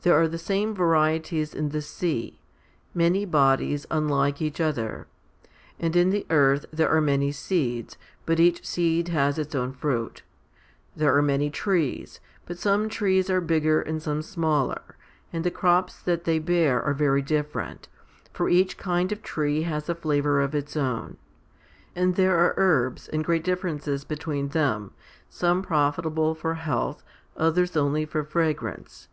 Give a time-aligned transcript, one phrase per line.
[0.00, 2.40] There are the same varieties in the sea
[2.94, 5.08] many bodies unlike each other;
[5.78, 10.22] and in the earth there are many seeds, but each seed has its own fruit.
[10.96, 14.96] There are many trees; but some trees are bigger and some smaller,
[15.34, 17.88] and the crops that they bear are very different;
[18.32, 21.18] for each kind of tree has a flavour of its own.
[21.94, 24.92] And there are herbs, and great differences between them
[25.28, 27.02] some profitable for health,
[27.36, 29.08] others only for fragrance.